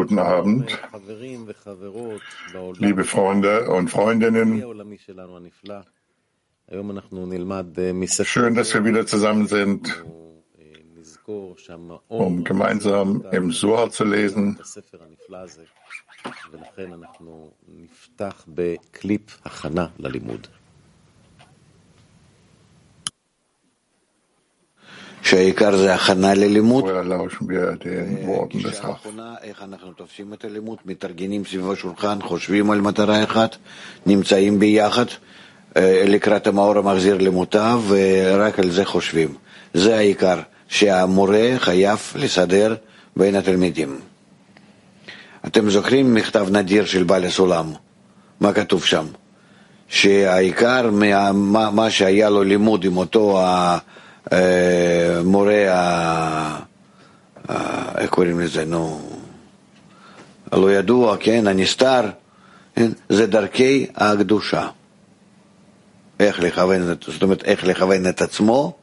Guten 0.00 0.18
Abend, 0.18 0.78
liebe 2.78 3.04
Freunde 3.04 3.68
und 3.68 3.90
Freundinnen. 3.90 4.64
Schön, 8.24 8.54
dass 8.54 8.72
wir 8.72 8.84
wieder 8.86 9.04
zusammen 9.06 9.46
sind, 9.46 10.02
um 12.08 12.44
gemeinsam 12.44 13.26
im 13.30 13.52
Zohar 13.52 13.90
zu 13.90 14.04
lesen. 14.04 14.58
Vorher 16.74 16.88
lauschen 19.98 20.59
wir 27.48 27.76
den 27.84 28.26
Worten 28.26 28.62
des 28.62 28.80
Raf. 28.80 29.06
איך 29.42 29.62
אנחנו 29.62 29.92
תופסים 29.92 30.32
את 30.32 30.44
הלימוד, 30.44 30.78
מתארגנים 30.86 31.44
סביב 31.44 31.70
השולחן, 31.70 32.18
חושבים 32.22 32.70
על 32.70 32.80
מטרה 32.80 33.24
אחת, 33.24 33.56
נמצאים 34.06 34.58
ביחד 34.58 35.04
לקראת 36.06 36.46
המאור 36.46 36.78
המחזיר 36.78 37.18
למוטב, 37.18 37.80
ורק 37.88 38.58
על 38.58 38.70
זה 38.70 38.84
חושבים. 38.84 39.34
זה 39.74 39.96
העיקר, 39.96 40.38
שהמורה 40.68 41.48
חייב 41.58 41.98
לסדר 42.14 42.74
בין 43.16 43.34
התלמידים. 43.34 43.98
אתם 45.46 45.70
זוכרים 45.70 46.14
מכתב 46.14 46.48
נדיר 46.50 46.84
של 46.84 47.02
בעל 47.02 47.24
הסולם? 47.24 47.72
מה 48.40 48.52
כתוב 48.52 48.84
שם? 48.84 49.06
שהעיקר, 49.88 50.90
מה, 50.90 51.70
מה 51.70 51.90
שהיה 51.90 52.30
לו 52.30 52.42
לימוד 52.42 52.84
עם 52.84 52.96
אותו 52.96 53.40
המורה, 54.30 55.56
איך 57.98 58.10
קוראים 58.10 58.40
לזה, 58.40 58.64
נו, 58.64 59.00
הלא 60.52 60.72
ידוע, 60.72 61.16
כן, 61.20 61.46
הנסתר, 61.46 62.10
זה 63.08 63.26
דרכי 63.26 63.86
הקדושה. 63.96 64.68
איך 66.20 66.40
לכוון, 66.40 66.94
זאת 67.06 67.22
אומרת, 67.22 67.44
איך 67.44 67.64
לכוון 67.64 68.08
את 68.08 68.22
עצמו 68.22 68.76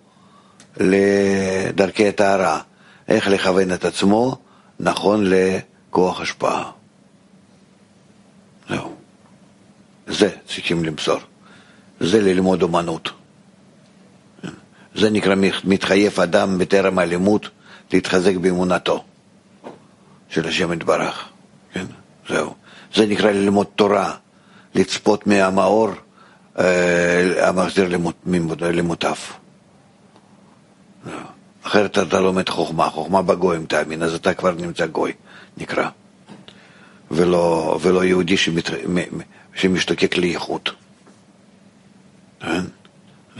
לדרכי 0.77 2.07
הטהרה. 2.07 2.61
איך 3.07 3.27
לכוון 3.27 3.73
את 3.73 3.85
עצמו 3.85 4.38
נכון 4.79 5.23
לכוח 5.29 6.22
השפעה. 6.22 6.72
זהו. 8.69 8.95
זה 10.07 10.29
צריכים 10.47 10.85
למסור. 10.85 11.19
זה 12.00 12.22
ללמוד 12.22 12.61
אומנות. 12.61 13.09
זה 14.98 15.09
נקרא 15.09 15.36
מתחייב 15.64 16.20
אדם 16.20 16.58
בטרם 16.58 17.00
הלימוד 17.00 17.45
להתחזק 17.94 18.36
באמונתו 18.36 19.03
של 20.30 20.48
השם 20.48 20.73
יתברך. 20.73 21.30
כן, 21.73 21.86
זהו. 22.30 22.53
זה 22.95 23.06
נקרא 23.06 23.31
ללמוד 23.31 23.68
תורה, 23.75 24.16
לצפות 24.75 25.28
מהמאור 25.28 25.90
אה, 26.59 27.50
המחזיר 27.50 27.88
למות, 27.88 28.16
למוטב. 28.62 29.16
אחרת 31.64 31.98
אתה 31.98 32.20
לומד 32.20 32.50
חוכמה, 32.50 32.90
חוכמה 32.90 33.22
בגויים 33.22 33.66
תאמין, 33.66 34.03
אז 34.03 34.14
אתה 34.14 34.34
כבר 34.34 34.52
נמצא 34.52 34.86
גוי, 34.86 35.14
נקרא. 35.58 35.90
ולא, 37.12 37.78
ולא 37.81 38.03
יהודי 38.03 38.38
שמת, 38.38 38.70
שמשתוקק 39.56 40.18
לייחוד. 40.18 40.70
כן? 42.40 42.62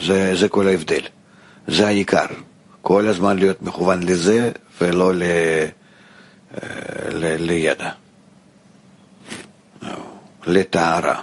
זה, 0.02 0.36
זה 0.36 0.50
כל 0.50 0.68
ההבדל. 0.68 1.02
זה 1.68 1.88
העיקר. 1.88 2.26
כל 2.82 3.08
הזמן 3.08 3.40
להיות 3.40 3.62
מכוון 3.62 4.04
לזה 4.04 4.52
ולא 4.82 5.14
ל, 5.16 5.24
ל, 7.12 7.36
לידע. 7.40 7.90
לטהרה. 10.48 11.22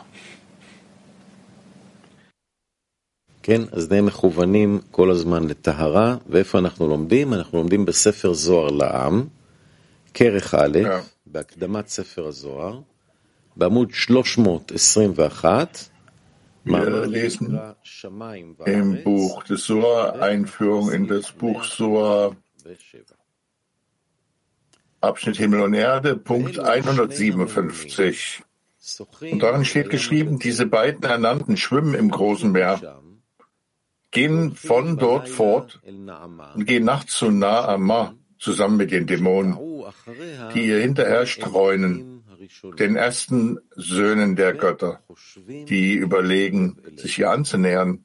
כן, 3.42 3.62
אז 3.72 3.91
נהיה 3.91 4.03
מכוונים 4.03 4.81
כל 4.91 5.10
הזמן 5.10 5.49
לטהרה, 5.49 6.16
ואיפה 6.27 6.59
אנחנו 6.59 6.88
לומדים? 6.88 7.34
אנחנו 7.34 7.59
לומדים 7.59 7.84
בספר 7.84 8.32
זוהר 8.32 8.69
לעם, 8.69 9.26
כרך 10.15 10.55
א', 10.55 10.78
בהקדמת 11.26 11.88
ספר 11.88 12.26
הזוהר, 12.26 12.81
בעמוד 13.56 13.91
321, 13.93 15.88
Wir 16.64 17.06
lesen 17.06 17.60
im 18.64 19.04
Buch 19.04 19.42
des 19.44 19.64
Surah 19.64 20.12
Einführung 20.20 20.91
in 20.91 21.06
das 21.06 21.30
Buch 21.32 21.62
Surah 21.64 22.34
Abschnitt 25.00 25.36
Himmel 25.36 25.60
und 25.60 25.75
Erde, 25.75 26.16
Punkt 26.16 26.58
157. 26.58 28.42
Und 29.20 29.42
darin 29.42 29.64
steht 29.66 29.91
geschrieben, 29.91 30.38
diese 30.38 30.66
beiden 30.66 31.02
Ernannten 31.04 31.58
schwimmen 31.58 31.94
im 31.94 32.10
großen 32.10 32.50
Meer, 32.50 33.02
gehen 34.10 34.54
von 34.54 34.96
dort 34.96 35.28
fort 35.28 35.81
und 35.84 36.64
gehen 36.64 36.84
nachts 36.84 37.19
zu 37.19 37.31
Naamah 37.31 38.14
zusammen 38.38 38.78
mit 38.78 38.91
den 38.91 39.06
Dämonen, 39.06 39.58
die 40.54 40.66
ihr 40.66 40.81
hinterher 40.81 41.26
streunen 41.26 42.13
den 42.78 42.97
ersten 42.97 43.59
Söhnen 43.77 44.37
der 44.37 44.55
Götter, 44.55 45.03
die 45.47 45.94
überlegen, 45.94 46.77
sich 46.97 47.19
ihr 47.19 47.31
anzunähern. 47.31 48.05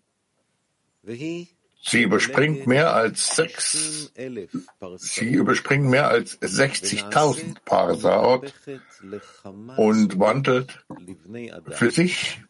Sie 1.81 2.03
überspringt 2.03 2.67
mehr 2.67 2.94
als 2.94 3.35
sechs, 3.35 4.11
sie 4.97 5.29
überspringt 5.29 5.85
mehr 5.85 6.09
als 6.09 6.39
60.000 6.41 7.55
Parsaot 7.63 8.53
und 9.77 10.19
wandelt 10.19 10.85
für 11.69 11.89
sich, 11.89 12.41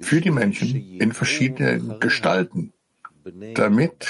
für 0.00 0.20
die 0.20 0.30
Menschen 0.30 1.00
in 1.00 1.12
verschiedenen 1.12 1.98
Gestalten, 1.98 2.72
damit 3.54 4.06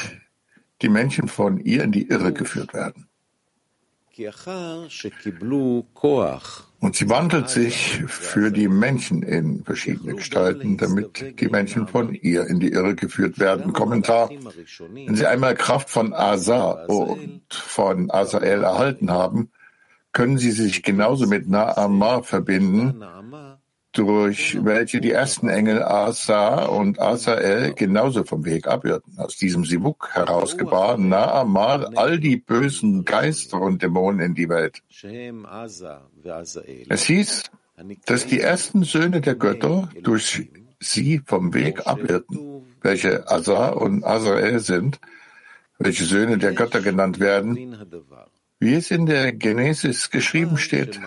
die 0.82 0.88
Menschen 0.88 1.28
von 1.28 1.58
ihr 1.58 1.82
in 1.82 1.92
die 1.92 2.08
Irre 2.08 2.32
geführt 2.32 2.74
werden. 2.74 3.08
Und 6.84 6.96
sie 6.96 7.08
wandelt 7.08 7.48
sich 7.48 8.02
für 8.06 8.50
die 8.50 8.68
Menschen 8.68 9.22
in 9.22 9.64
verschiedene 9.64 10.16
Gestalten, 10.16 10.76
damit 10.76 11.40
die 11.40 11.48
Menschen 11.48 11.88
von 11.88 12.12
ihr 12.12 12.46
in 12.46 12.60
die 12.60 12.72
Irre 12.72 12.94
geführt 12.94 13.38
werden. 13.38 13.72
Kommentar. 13.72 14.28
Wenn 14.28 15.16
sie 15.16 15.24
einmal 15.24 15.54
Kraft 15.54 15.88
von 15.88 16.12
Asa 16.12 16.84
und 16.84 17.46
von 17.48 18.10
Asael 18.10 18.64
erhalten 18.64 19.10
haben, 19.10 19.50
können 20.12 20.36
sie 20.36 20.50
sich 20.50 20.82
genauso 20.82 21.26
mit 21.26 21.48
Naamah 21.48 22.22
verbinden, 22.22 23.02
durch 23.94 24.58
welche 24.64 25.00
die 25.00 25.12
ersten 25.12 25.48
Engel 25.48 25.82
Asa 25.82 26.66
und 26.66 27.00
Asael 27.00 27.74
genauso 27.74 28.24
vom 28.24 28.44
Weg 28.44 28.66
abirrten. 28.66 29.18
Aus 29.18 29.36
diesem 29.36 29.64
Sibuk 29.64 30.10
herausgebar 30.12 30.98
Naamah 30.98 31.90
all 31.94 32.18
die 32.18 32.36
bösen 32.36 33.04
Geister 33.04 33.60
und 33.60 33.82
Dämonen 33.82 34.20
in 34.20 34.34
die 34.34 34.48
Welt. 34.48 34.82
Es 36.88 37.04
hieß, 37.04 37.42
dass 38.06 38.26
die 38.26 38.40
ersten 38.40 38.82
Söhne 38.82 39.20
der 39.20 39.36
Götter 39.36 39.88
durch 40.02 40.48
sie 40.80 41.22
vom 41.24 41.54
Weg 41.54 41.86
abirrten, 41.86 42.64
welche 42.82 43.30
Asa 43.30 43.68
und 43.70 44.04
Asael 44.04 44.58
sind, 44.58 44.98
welche 45.78 46.04
Söhne 46.04 46.38
der 46.38 46.52
Götter 46.52 46.80
genannt 46.80 47.20
werden, 47.20 47.76
wie 48.58 48.74
es 48.74 48.90
in 48.90 49.06
der 49.06 49.32
Genesis 49.32 50.10
geschrieben 50.10 50.58
steht. 50.58 51.00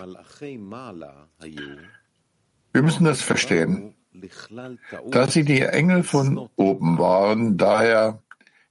Wir 2.72 2.82
müssen 2.82 3.04
das 3.04 3.22
verstehen. 3.22 3.94
Da 5.10 5.28
sie 5.28 5.44
die 5.44 5.62
Engel 5.62 6.02
von 6.02 6.48
oben 6.56 6.98
waren, 6.98 7.56
daher, 7.56 8.22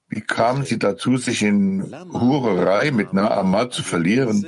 wie 0.09 0.21
kamen 0.21 0.63
sie 0.63 0.79
dazu, 0.79 1.17
sich 1.17 1.41
in 1.43 1.93
Hurerei 2.11 2.91
mit 2.91 3.13
Naamah 3.13 3.69
zu 3.69 3.83
verlieren? 3.83 4.45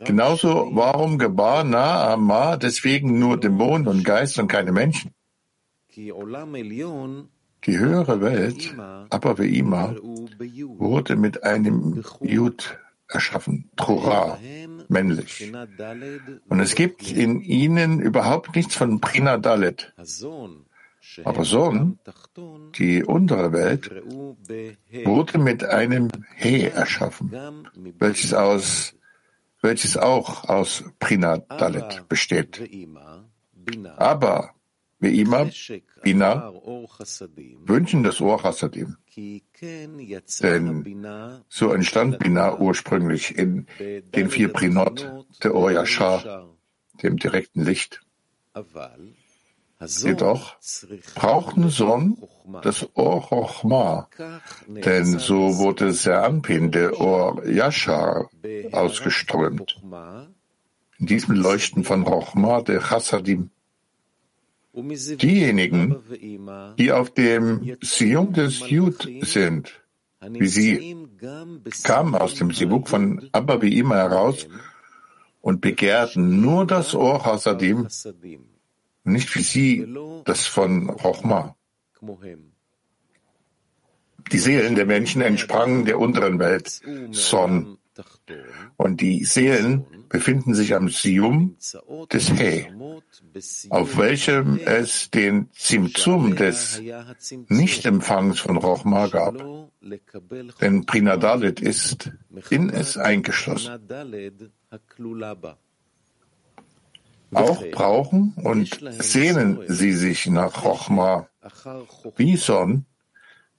Genauso, 0.00 0.70
warum 0.72 1.18
gebar 1.18 1.64
Naamah 1.64 2.56
deswegen 2.56 3.18
nur 3.18 3.40
Dämonen 3.40 3.88
und 3.88 4.04
Geister 4.04 4.42
und 4.42 4.48
keine 4.48 4.72
Menschen? 4.72 5.12
Die 5.96 6.12
höhere 7.78 8.20
Welt, 8.20 8.74
aber 9.08 9.32
Ve'ima, 9.32 9.96
wurde 10.78 11.16
mit 11.16 11.42
einem 11.42 12.04
Jud 12.20 12.78
erschaffen, 13.08 13.70
Trura, 13.76 14.38
männlich. 14.88 15.52
Und 16.48 16.60
es 16.60 16.74
gibt 16.74 17.10
in 17.10 17.40
ihnen 17.40 18.00
überhaupt 18.00 18.54
nichts 18.56 18.74
von 18.74 19.00
Prina 19.00 19.38
Dalet. 19.38 19.92
Aber 21.24 21.44
Sohn, 21.44 21.98
die 22.76 23.04
untere 23.04 23.52
Welt, 23.52 23.90
wurde 25.04 25.38
mit 25.38 25.64
einem 25.64 26.08
He 26.34 26.64
erschaffen, 26.64 27.32
welches 27.98 28.34
aus 28.34 28.96
welches 29.62 29.96
auch 29.96 30.44
aus 30.48 30.84
Prina 30.98 31.38
Dalet 31.38 32.08
besteht. 32.08 32.62
Aber 33.96 34.55
Beima, 34.98 35.50
Bina, 36.02 36.52
wünschen 37.64 38.02
das 38.02 38.20
Ohr 38.20 38.40
Chassadim. 38.40 38.96
Denn 40.42 41.44
so 41.48 41.72
entstand 41.72 42.18
Bina 42.18 42.58
ursprünglich 42.58 43.36
in 43.36 43.66
den 43.78 44.30
vier 44.30 44.52
Prinot, 44.52 45.26
der 45.42 45.54
Or 45.54 45.70
Yashar, 45.70 46.48
dem 47.02 47.18
direkten 47.18 47.64
Licht. 47.64 48.00
Jedoch 49.78 50.56
brauchten 51.14 51.68
Son 51.68 52.16
das 52.62 52.88
Or 52.94 53.20
Chochma, 53.28 54.08
denn 54.66 55.18
so 55.18 55.58
wurde 55.58 55.92
der 55.92 56.24
Anpin, 56.24 56.70
der 56.70 56.98
Or 56.98 57.46
Yashar, 57.46 58.30
ausgeströmt. 58.72 59.76
In 60.98 61.06
diesem 61.06 61.34
Leuchten 61.34 61.84
von 61.84 62.06
Chochma, 62.06 62.62
der 62.62 62.80
Chassadim. 62.80 63.50
Diejenigen, 64.76 65.96
die 66.78 66.92
auf 66.92 67.10
dem 67.14 67.76
Sium 67.80 68.34
des 68.34 68.68
Jud 68.68 69.08
sind, 69.22 69.72
wie 70.20 70.48
sie, 70.48 70.96
kamen 71.82 72.14
aus 72.14 72.34
dem 72.34 72.50
Sibuk 72.50 72.88
von 72.88 73.26
Abba 73.32 73.62
wie 73.62 73.78
immer 73.78 73.96
heraus 73.96 74.46
und 75.40 75.62
begehrten 75.62 76.42
nur 76.42 76.66
das 76.66 76.94
Ohr 76.94 77.24
Hasadim, 77.24 77.88
nicht 79.04 79.34
wie 79.34 79.42
sie 79.42 79.94
das 80.26 80.46
von 80.46 80.88
Chochma. 80.88 81.56
Die 84.30 84.38
Seelen 84.38 84.74
der 84.74 84.86
Menschen 84.86 85.22
entsprangen 85.22 85.86
der 85.86 85.98
unteren 85.98 86.38
Welt, 86.38 86.82
Son, 87.12 87.78
und 88.76 89.00
die 89.00 89.24
Seelen 89.24 89.86
befinden 90.08 90.54
sich 90.54 90.74
am 90.74 90.88
Sium 90.88 91.56
des 92.12 92.30
He, 92.30 92.66
auf 93.70 93.96
welchem 93.96 94.58
es 94.58 95.10
den 95.10 95.50
Zimzum 95.52 96.36
des 96.36 96.80
Nichtempfangs 97.48 98.40
von 98.40 98.56
Rochma 98.56 99.06
gab. 99.08 99.44
Denn 100.60 100.86
Prinadalit 100.86 101.60
ist 101.60 102.10
in 102.50 102.70
es 102.70 102.96
eingeschlossen. 102.96 103.80
Auch 107.32 107.64
brauchen 107.70 108.34
und 108.42 108.80
sehnen 109.02 109.60
sie 109.66 109.92
sich 109.92 110.26
nach 110.26 110.64
Rochma, 110.64 111.28
wie 112.16 112.36
Son, 112.36 112.86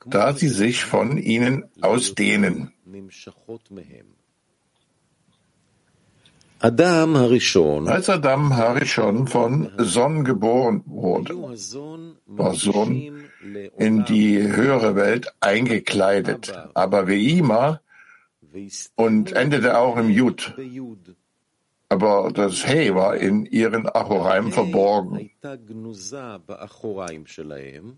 da 0.06 0.33
sie 0.33 0.50
sich 0.50 0.86
von 0.86 1.18
ihnen 1.18 1.65
ausdehnen. 1.81 2.71
Als 6.59 8.09
Adam 8.09 8.56
Harishon 8.56 9.27
von 9.27 9.71
Son 9.77 10.24
geboren 10.24 10.83
wurde, 10.88 11.36
war 12.25 12.56
Son 12.56 13.30
in 13.77 14.06
die 14.06 14.42
höhere 14.42 14.95
Welt 14.95 15.27
eingekleidet, 15.39 16.54
aber 16.74 17.07
wie 17.07 17.38
immer 17.38 17.81
und 18.95 19.33
endete 19.33 19.77
auch 19.77 19.98
im 19.98 20.09
Jud. 20.09 20.56
Aber 21.89 22.31
das 22.33 22.68
Hey 22.68 22.94
war 22.94 23.15
in 23.15 23.45
ihren 23.45 23.88
Achoraim 23.88 24.51
verborgen. 24.51 25.30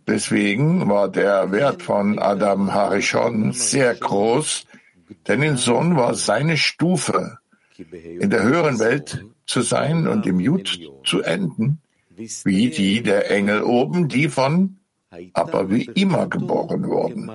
Deswegen 0.08 0.90
war 0.90 1.10
der 1.10 1.52
Wert 1.52 1.82
von 1.82 2.20
Adam 2.20 2.74
Harishon 2.74 3.52
sehr 3.54 3.96
groß, 3.96 4.66
denn 5.28 5.42
in 5.42 5.58
Son 5.58 5.96
war 5.96 6.14
seine 6.14 6.58
Stufe 6.58 7.39
in 8.20 8.30
der 8.30 8.44
höheren 8.44 8.80
Welt 8.80 9.26
zu 9.46 9.62
sein 9.62 10.08
und 10.08 10.26
im 10.26 10.40
Jud 10.40 10.80
zu 11.06 11.22
enden, 11.22 11.82
wie 12.44 12.70
die 12.70 13.02
der 13.02 13.32
Engel 13.32 13.64
oben, 13.64 14.08
die 14.08 14.30
von 14.30 14.80
aber 15.34 15.70
wie 15.70 15.86
immer 15.96 16.28
geboren 16.28 16.88
wurden. 16.88 17.30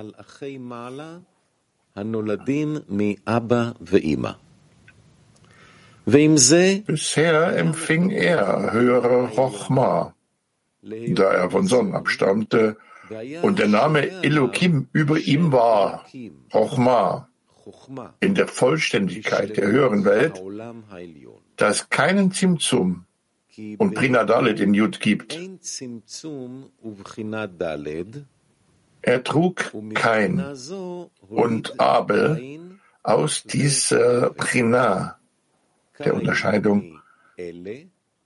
Bisher 6.05 7.57
empfing 7.57 8.09
er 8.11 8.73
höhere 8.73 9.29
Chochma, 9.35 10.13
da 10.81 11.31
er 11.31 11.49
von 11.49 11.67
Sonnen 11.67 11.95
abstammte, 11.95 12.77
und 13.41 13.59
der 13.59 13.67
Name 13.67 14.23
Elohim 14.23 14.87
über 14.91 15.17
ihm 15.19 15.51
war, 15.51 16.05
Chochma, 16.51 17.27
in 18.19 18.35
der 18.35 18.47
Vollständigkeit 18.47 19.57
der 19.57 19.67
höheren 19.67 20.05
Welt, 20.05 20.41
dass 21.55 21.89
keinen 21.89 22.31
Zimzum 22.31 23.05
und 23.77 23.93
Prinadalet 23.93 24.59
in 24.59 24.73
Jud 24.73 24.99
gibt. 24.99 25.39
Er 29.01 29.23
trug 29.23 29.71
Kain 29.93 30.43
und 31.29 31.79
Abel 31.79 32.59
aus 33.03 33.43
dieser 33.43 34.31
Prina, 34.31 35.19
der 35.99 36.15
Unterscheidung. 36.15 36.99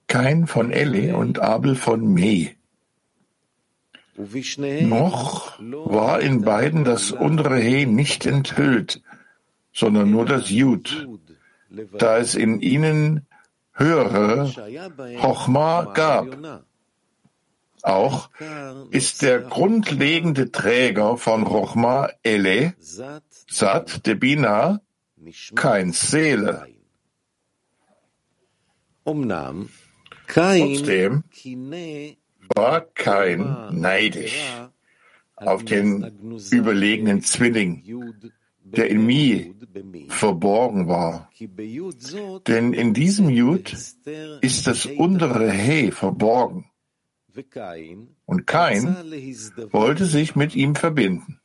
Kain 0.07 0.47
von 0.47 0.71
Eli 0.71 1.11
und 1.11 1.39
Abel 1.39 1.75
von 1.75 2.13
Me. 2.13 2.51
Noch 4.81 5.59
war 5.59 6.19
in 6.19 6.41
beiden 6.41 6.83
das 6.83 7.11
untere 7.11 7.57
He 7.57 7.85
nicht 7.85 8.25
enthüllt, 8.25 9.01
sondern 9.79 10.11
nur 10.11 10.25
das 10.25 10.49
Jud, 10.49 11.07
da 11.97 12.17
es 12.17 12.35
in 12.35 12.59
ihnen 12.59 13.25
höhere 13.73 14.51
Chochma 15.21 15.85
gab. 15.93 16.27
Auch 17.81 18.29
ist 18.91 19.21
der 19.21 19.39
grundlegende 19.39 20.51
Träger 20.51 21.15
von 21.17 21.45
Chochma 21.45 22.09
Ele, 22.23 22.73
Sat 22.79 24.05
de 24.05 24.15
Bina, 24.15 24.81
kein 25.55 25.93
Seele. 25.93 26.67
Trotzdem 30.27 31.23
war 32.53 32.81
kein 32.81 33.67
neidisch 33.71 34.45
auf 35.37 35.63
den 35.63 36.37
überlegenen 36.51 37.21
Zwilling, 37.21 37.81
der 38.75 38.89
in 38.89 39.05
Mi 39.05 39.55
verborgen 40.09 40.87
war. 40.87 41.29
Denn 42.47 42.73
in 42.73 42.93
diesem 42.93 43.29
Jud 43.29 43.73
ist 44.41 44.67
das 44.67 44.85
untere 44.85 45.51
He 45.51 45.91
verborgen. 45.91 46.65
Und 48.25 48.47
Kain 48.47 48.95
wollte 49.71 50.05
sich 50.05 50.35
mit 50.35 50.55
ihm 50.55 50.75
verbinden. 50.75 51.39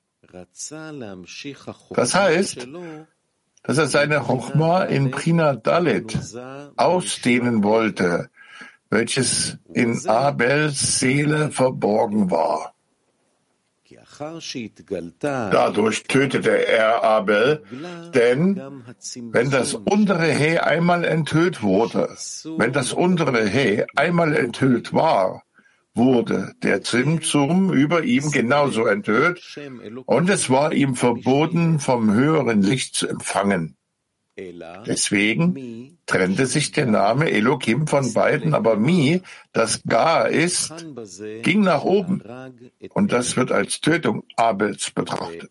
Das 1.91 2.15
heißt, 2.15 2.69
dass 3.63 3.79
er 3.79 3.87
seine 3.87 4.21
Chochma 4.21 4.85
in 4.85 5.11
Prina 5.11 5.55
Dalet 5.55 6.19
ausdehnen 6.77 7.63
wollte, 7.63 8.31
welches 8.91 9.59
in 9.73 10.07
Abels 10.07 11.01
Seele 11.01 11.51
verborgen 11.51 12.31
war. 12.31 12.74
Dadurch 15.51 16.05
tötete 16.05 16.67
er 16.67 17.03
Abel, 17.03 17.65
denn 18.15 18.61
wenn 19.33 19.51
das 19.51 19.75
untere 19.75 20.33
He 20.33 20.59
einmal 20.59 21.05
enthüllt 21.05 21.63
wurde, 21.63 22.17
wenn 22.57 22.73
das 22.73 22.93
untere 22.93 23.49
He 23.49 23.85
einmal 23.97 24.37
enthüllt 24.37 24.93
war, 24.93 25.43
wurde 25.95 26.55
der 26.63 26.83
Zimzum 26.83 27.73
über 27.73 28.03
ihm 28.03 28.31
genauso 28.31 28.87
enthüllt 28.87 29.41
und 30.07 30.29
es 30.31 30.51
war 30.51 30.73
ihm 30.73 30.97
verboten, 30.97 31.79
vom 31.79 32.13
höheren 32.13 32.63
Licht 32.63 32.95
zu 32.97 33.09
empfangen. 33.09 33.77
Deswegen 34.37 35.99
trennte 36.07 36.47
sich 36.47 36.73
der 36.73 36.87
Name 36.87 37.31
Elohim 37.31 37.87
von 37.87 38.13
beiden, 38.13 38.53
aber 38.55 38.77
Mi, 38.77 39.23
das 39.53 39.83
Gar 39.87 40.29
ist, 40.29 40.73
ging 41.43 41.61
nach 41.61 41.85
oben 41.85 42.23
und 42.91 43.13
das 43.13 43.37
wird 43.37 43.53
als 43.53 43.81
Tötung 43.81 44.25
Abels 44.37 44.91
betrachtet. 44.91 45.51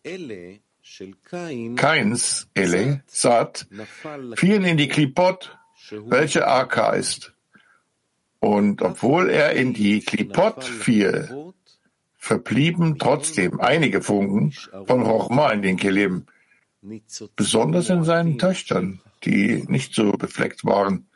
Keins, 1.78 2.48
Ele, 2.54 3.04
Sat, 3.08 3.68
fielen 4.36 4.66
in 4.66 4.78
die 4.78 4.90
Klipot, 4.90 5.58
welche 5.92 6.46
Aka 6.46 6.92
ist. 6.92 7.34
Und 8.40 8.82
obwohl 8.82 9.30
er 9.30 9.54
in 9.54 9.74
die 9.74 10.02
Klipot 10.02 10.66
fiel, 10.66 11.54
verblieben 12.18 13.00
trotzdem 13.00 13.62
einige 13.62 14.02
Funken 14.02 14.52
von 14.86 15.04
Rochma 15.04 15.52
in 15.52 15.62
den 15.62 15.78
Kelim, 15.78 16.26
besonders 17.36 17.90
in 17.90 18.04
seinen 18.04 18.38
Töchtern, 18.38 19.02
die 19.24 19.64
nicht 19.68 19.94
so 19.96 20.12
befleckt 20.14 20.66
waren. 20.66 21.08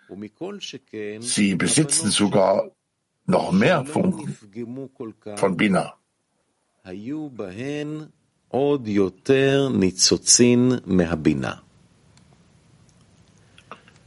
Sie 1.20 1.56
besitzen 1.56 2.10
sogar 2.12 2.72
noch 3.26 3.52
mehr 3.52 3.86
Funken 3.86 4.38
von 5.36 5.58
Bina. 5.58 5.94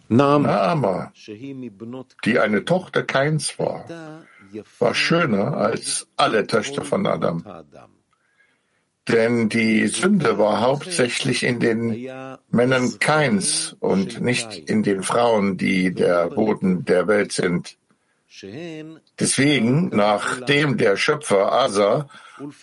Naama, 0.08 1.12
die 2.24 2.38
eine 2.38 2.64
Tochter 2.64 3.02
Keins 3.04 3.58
war, 3.58 3.84
war 4.78 4.94
schöner 4.94 5.56
als 5.56 6.08
alle 6.16 6.46
Töchter 6.46 6.84
von 6.84 7.06
Adam. 7.06 7.44
Denn 9.12 9.48
die 9.48 9.86
Sünde 9.88 10.38
war 10.38 10.60
hauptsächlich 10.60 11.42
in 11.42 11.60
den 11.60 12.08
Männern 12.50 12.98
Keins 12.98 13.76
und 13.80 14.20
nicht 14.20 14.56
in 14.68 14.82
den 14.82 15.02
Frauen, 15.02 15.56
die 15.56 15.92
der 15.92 16.28
Boden 16.28 16.84
der 16.84 17.06
Welt 17.06 17.32
sind. 17.32 17.76
Deswegen, 19.18 19.88
nachdem 19.88 20.76
der 20.76 20.96
Schöpfer 20.96 21.52
Asa 21.52 22.08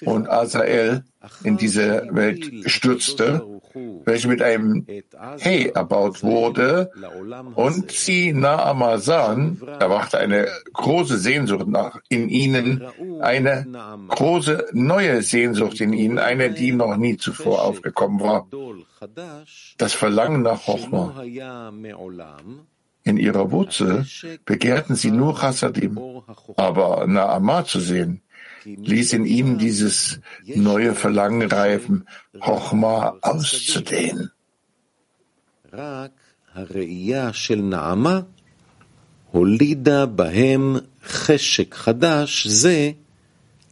und 0.06 0.30
Asael 0.30 1.04
in 1.44 1.58
diese 1.58 2.08
Welt 2.12 2.70
stürzte, 2.70 3.46
welche 4.06 4.28
mit 4.28 4.42
einem 4.42 4.86
He 5.40 5.70
erbaut 5.70 6.24
wurde, 6.24 6.92
und 7.56 7.92
sie 7.92 8.34
Naama 8.34 8.98
sahen, 8.98 9.62
erwachte 9.80 10.18
eine 10.18 10.48
große 10.74 11.18
Sehnsucht 11.18 11.68
nach 11.68 12.00
in 12.10 12.30
ihnen, 12.30 12.84
eine 13.22 13.68
große 14.08 14.68
neue 14.74 15.22
Sehnsucht 15.22 15.82
in 15.82 15.94
ihnen, 15.94 16.20
eine, 16.20 16.52
die 16.52 16.72
noch 16.72 16.96
nie 16.98 17.18
zuvor 17.18 17.64
aufgekommen 17.64 18.20
war. 18.20 18.48
Das 19.78 19.94
Verlangen 19.94 20.42
nach 20.42 20.68
Hochma. 20.68 21.24
In 23.04 23.16
ihrer 23.16 23.52
Wurzel 23.52 24.06
begehrten 24.44 24.96
sie 24.96 25.12
nur 25.12 25.40
Chassadim, 25.40 25.98
aber 26.58 27.08
Naama 27.08 27.64
zu 27.64 27.80
sehen, 27.80 28.22
ließ 28.67 29.13
in 29.15 29.25
ihnen 29.27 29.59
dieses 29.59 30.21
neue 30.45 30.95
Verlangen 30.95 31.51
reifen, 31.51 32.07
Chochma 32.39 33.17
auszudehnen. 33.23 34.31
הולידה 39.33 40.07
בהם 40.07 40.77
חשק 41.05 41.75
חדש 41.75 42.47
זה 42.47 42.91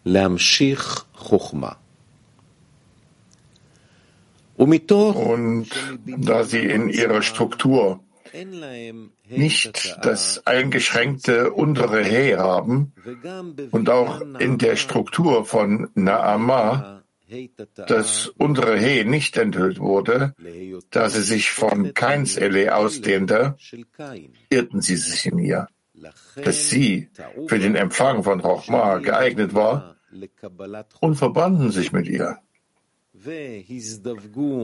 להמשיך 0.07 1.05
חוכמה. 1.15 1.73
Und 4.59 5.71
da 6.07 6.45
sie 6.45 6.59
in 6.59 6.91
ihrer 6.91 7.23
Struktur 7.23 8.01
nicht 9.30 9.98
das 10.04 10.46
eingeschränkte 10.46 11.52
untere 11.52 12.04
He 12.04 12.36
haben 12.36 12.94
und 13.72 13.90
auch 13.90 14.22
in 14.40 14.58
der 14.58 14.76
Struktur 14.76 15.46
von 15.46 15.90
Naama 15.96 17.04
das 17.88 18.28
untere 18.28 18.78
He 18.78 19.04
nicht 19.04 19.38
enthüllt 19.38 19.80
wurde, 19.80 20.36
da 20.92 21.10
sie 21.10 21.24
sich 21.24 21.52
von 21.52 21.94
Kains 21.94 22.38
Ele 22.38 22.76
ausdehnte, 22.76 23.56
irrten 24.50 24.82
sie 24.82 24.96
sich 24.96 25.26
in 25.26 25.40
ihr, 25.40 25.68
dass 26.36 26.70
sie 26.70 27.10
für 27.48 27.60
den 27.60 27.76
Empfang 27.76 28.24
von 28.24 28.42
Chochma 28.42 29.00
geeignet 29.00 29.54
war 29.56 29.96
und 31.02 31.16
verbanden 31.16 31.72
sich 31.72 31.92
mit 31.92 32.08
ihr. 32.08 32.38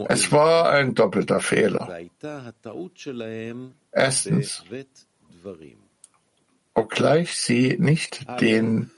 Es 0.10 0.32
war 0.32 0.72
ein 0.72 0.94
doppelter 0.94 1.40
Fehler. 1.40 2.00
Erstens, 3.92 4.64
obgleich 6.74 7.36
sie 7.36 7.78
nicht 7.80 8.26
den 8.40 8.92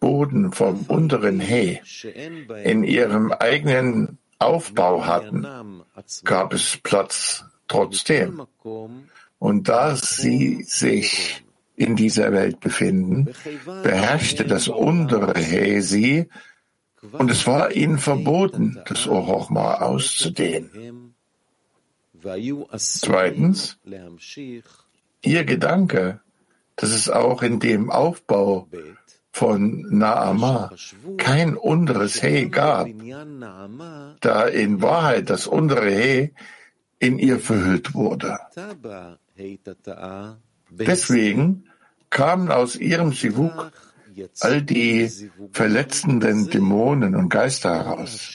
Boden 0.00 0.52
vom 0.52 0.82
unteren 0.88 1.40
He 1.40 1.80
in 2.62 2.84
ihrem 2.84 3.32
eigenen 3.32 4.18
Aufbau 4.38 5.06
hatten, 5.06 5.46
gab 6.24 6.52
es 6.52 6.78
Platz 6.82 7.44
trotzdem. 7.68 8.42
Und 9.38 9.68
da 9.68 9.96
sie 9.96 10.62
sich 10.64 11.44
in 11.74 11.96
dieser 11.96 12.32
Welt 12.32 12.60
befinden, 12.60 13.32
beherrschte 13.82 14.44
das 14.44 14.68
untere 14.68 15.38
He 15.38 15.80
sie 15.80 16.28
und 17.12 17.30
es 17.30 17.46
war 17.46 17.72
ihnen 17.72 17.98
verboten, 17.98 18.80
das 18.86 19.06
Orochma 19.06 19.74
auszudehnen. 19.76 21.14
Zweitens, 22.76 23.78
ihr 25.22 25.44
Gedanke, 25.44 26.20
dass 26.76 26.90
es 26.90 27.08
auch 27.08 27.42
in 27.42 27.60
dem 27.60 27.90
Aufbau 27.90 28.68
von 29.32 29.86
Naama 29.90 30.70
kein 31.18 31.56
unteres 31.56 32.22
He 32.22 32.48
gab, 32.48 32.88
da 34.20 34.46
in 34.46 34.82
Wahrheit 34.82 35.30
das 35.30 35.46
untere 35.46 35.90
He 35.90 36.32
in 36.98 37.18
ihr 37.18 37.38
verhüllt 37.38 37.94
wurde. 37.94 38.38
Deswegen 40.70 41.64
kamen 42.10 42.50
aus 42.50 42.76
ihrem 42.76 43.12
Sivuk 43.12 43.72
all 44.40 44.62
die 44.62 45.30
verletzenden 45.52 46.48
Dämonen 46.48 47.14
und 47.14 47.28
Geister 47.28 47.74
heraus. 47.74 48.34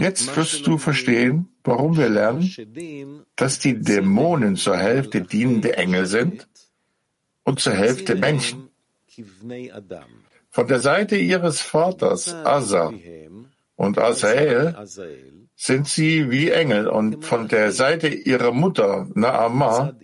Jetzt 0.00 0.36
wirst 0.36 0.66
du 0.66 0.78
verstehen, 0.78 1.48
warum 1.64 1.96
wir 1.96 2.08
lernen, 2.08 3.24
dass 3.36 3.58
die 3.58 3.78
Dämonen 3.78 4.56
zur 4.56 4.76
Hälfte 4.76 5.22
dienende 5.22 5.76
Engel 5.76 6.06
sind 6.06 6.48
und 7.44 7.60
zur 7.60 7.74
Hälfte 7.74 8.14
Menschen. 8.16 8.68
Von 10.50 10.66
der 10.68 10.80
Seite 10.80 11.16
ihres 11.16 11.60
Vaters 11.60 12.34
Asa 12.34 12.92
und 13.76 13.98
Asael 13.98 14.76
sind 15.64 15.86
sie 15.86 16.28
wie 16.28 16.50
Engel 16.50 16.88
und 16.88 17.24
von 17.24 17.46
der 17.46 17.70
Seite 17.70 18.08
ihrer 18.08 18.50
Mutter 18.50 19.06
Naama 19.14 19.96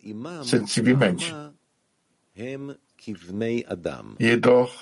sind 0.42 0.68
sie 0.68 0.86
wie 0.86 0.94
Menschen. 0.94 1.34
Jedoch 4.18 4.72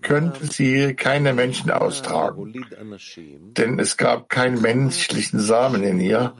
könnten 0.00 0.46
sie 0.48 0.94
keine 0.94 1.32
Menschen 1.34 1.72
austragen, 1.72 2.52
denn 3.58 3.80
es 3.80 3.96
gab 3.96 4.28
keinen 4.28 4.62
menschlichen 4.62 5.40
Samen 5.40 5.82
in 5.82 5.98
ihr, 5.98 6.34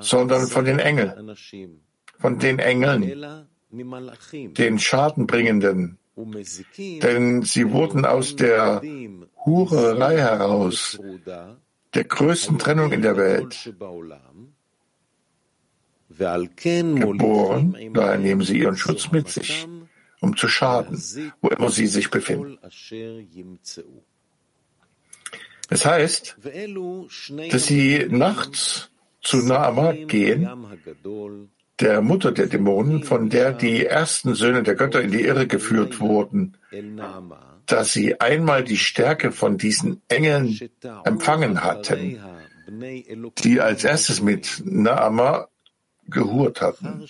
sondern 0.00 0.48
von 0.48 0.66
den 0.66 0.80
Engeln, 0.80 1.34
von 2.18 2.38
den 2.38 2.58
Engeln, 2.58 3.46
den 3.70 4.78
Schadenbringenden, 4.78 5.96
denn 7.02 7.42
sie 7.42 7.72
wurden 7.72 8.04
aus 8.04 8.36
der 8.36 8.82
Hurerei 9.46 10.18
heraus 10.18 10.98
der 11.98 12.04
größten 12.04 12.58
Trennung 12.60 12.92
in 12.92 13.02
der 13.02 13.16
Welt. 13.16 13.74
Geboren, 16.08 17.76
daher 17.92 18.18
nehmen 18.18 18.42
sie 18.42 18.58
ihren 18.58 18.76
Schutz 18.76 19.10
mit 19.10 19.28
sich, 19.28 19.66
um 20.20 20.36
zu 20.36 20.46
schaden, 20.46 21.02
wo 21.40 21.48
immer 21.48 21.70
sie 21.70 21.88
sich 21.88 22.08
befinden. 22.10 22.56
Es 25.70 25.84
heißt, 25.84 26.36
dass 27.50 27.66
sie 27.66 28.06
nachts 28.08 28.90
zu 29.20 29.38
Naama 29.38 29.92
gehen, 29.92 30.48
der 31.80 32.02
Mutter 32.02 32.32
der 32.32 32.46
Dämonen, 32.46 33.04
von 33.04 33.28
der 33.28 33.52
die 33.52 33.86
ersten 33.86 34.34
Söhne 34.34 34.62
der 34.62 34.74
Götter 34.74 35.00
in 35.00 35.12
die 35.12 35.22
Irre 35.22 35.46
geführt 35.46 36.00
wurden, 36.00 36.56
dass 37.66 37.92
sie 37.92 38.20
einmal 38.20 38.64
die 38.64 38.78
Stärke 38.78 39.30
von 39.30 39.58
diesen 39.58 40.02
Engeln 40.08 40.58
empfangen 41.04 41.62
hatten, 41.62 42.18
die 43.38 43.60
als 43.60 43.84
erstes 43.84 44.20
mit 44.20 44.62
Naama 44.64 45.48
gehurt 46.08 46.60
hatten. 46.60 47.04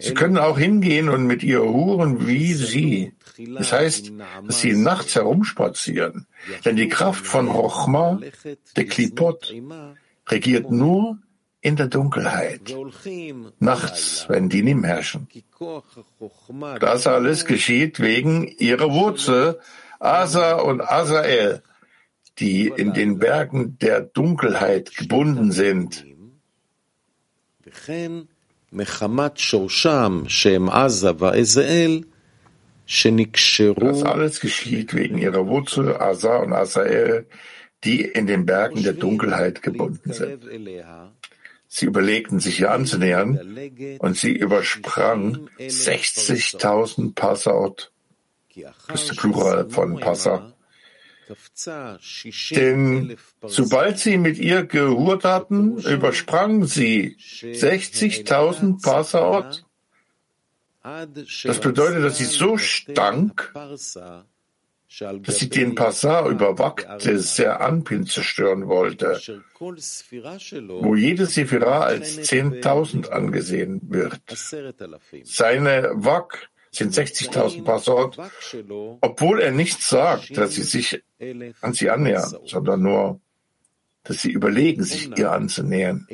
Sie 0.00 0.14
können 0.14 0.38
auch 0.38 0.58
hingehen 0.58 1.08
und 1.08 1.26
mit 1.26 1.42
ihr 1.42 1.62
huren 1.62 2.26
wie 2.26 2.54
sie. 2.54 3.12
Das 3.54 3.72
heißt, 3.72 4.12
dass 4.44 4.60
sie 4.60 4.74
nachts 4.74 5.14
herumspazieren. 5.14 6.26
Denn 6.64 6.76
die 6.76 6.88
Kraft 6.88 7.26
von 7.26 7.48
Rochma, 7.48 8.20
der 8.74 8.86
Klipot, 8.86 9.54
regiert 10.28 10.70
nur 10.72 11.18
in 11.66 11.74
der 11.74 11.88
Dunkelheit, 11.88 12.72
nachts, 13.58 14.26
wenn 14.28 14.48
die 14.48 14.62
Nim 14.62 14.84
herrschen. 14.84 15.26
Das 16.78 17.08
alles 17.08 17.44
geschieht 17.44 17.98
wegen 17.98 18.46
ihrer 18.46 18.92
Wurzel, 18.92 19.58
Asa 19.98 20.60
und 20.60 20.80
Asael, 20.80 21.64
die 22.38 22.68
in 22.68 22.92
den 22.92 23.18
Bergen 23.18 23.78
der 23.80 24.00
Dunkelheit 24.00 24.96
gebunden 24.96 25.50
sind. 25.50 26.06
Das 33.80 34.02
alles 34.04 34.38
geschieht 34.40 34.94
wegen 34.94 35.18
ihrer 35.18 35.48
Wurzel, 35.48 35.96
Asa 35.96 36.36
und 36.36 36.52
Asael, 36.52 37.26
die 37.82 38.02
in 38.02 38.28
den 38.28 38.46
Bergen 38.46 38.84
der 38.84 38.92
Dunkelheit 38.92 39.62
gebunden 39.62 40.12
sind. 40.12 40.44
Sie 41.68 41.86
überlegten, 41.86 42.40
sich 42.40 42.56
hier 42.56 42.70
anzunähern, 42.70 43.58
und 43.98 44.16
sie 44.16 44.32
übersprang 44.32 45.48
60.000 45.58 47.14
Passaut, 47.14 47.92
das 48.88 49.02
ist 49.02 49.10
der 49.10 49.16
Plural 49.16 49.68
von 49.68 49.98
Passa, 49.98 50.52
Denn 52.50 53.16
sobald 53.42 53.98
sie 53.98 54.16
mit 54.16 54.38
ihr 54.38 54.64
gehurt 54.64 55.24
hatten, 55.24 55.78
übersprangen 55.78 56.66
sie 56.66 57.16
60.000 57.18 58.82
Passaot. 58.82 59.64
Das 61.44 61.60
bedeutet, 61.60 62.04
dass 62.04 62.18
sie 62.18 62.24
so 62.24 62.56
stank, 62.56 63.52
dass 65.22 65.38
sie 65.38 65.48
den 65.48 65.74
Passar 65.74 66.28
überwachte, 66.28 67.18
sehr 67.18 67.60
Anpin 67.60 68.06
zerstören 68.06 68.68
wollte, 68.68 69.20
wo 69.58 70.94
jede 70.94 71.26
Sephira 71.26 71.80
als 71.80 72.18
10.000 72.18 73.08
angesehen 73.08 73.80
wird. 73.88 74.20
Seine 75.24 75.90
Wak 75.94 76.48
sind 76.70 76.94
60.000 76.94 77.64
Passort, 77.64 78.18
obwohl 79.00 79.40
er 79.40 79.52
nicht 79.52 79.82
sagt, 79.82 80.36
dass 80.36 80.54
sie 80.54 80.62
sich 80.62 81.02
an 81.60 81.72
sie 81.72 81.90
annähern, 81.90 82.36
sondern 82.44 82.82
nur, 82.82 83.20
dass 84.04 84.22
sie 84.22 84.30
überlegen, 84.30 84.84
sich 84.84 85.10
ihr 85.16 85.32
anzunähern. 85.32 86.06